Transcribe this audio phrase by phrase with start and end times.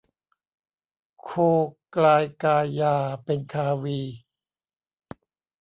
[1.23, 1.29] โค
[1.95, 3.99] กลายกายาเป็นคาวี